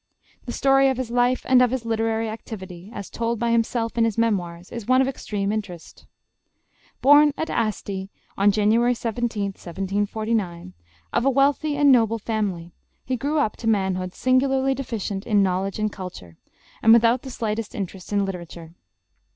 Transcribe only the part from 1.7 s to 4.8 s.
literary activity, as told by himself in his memoirs,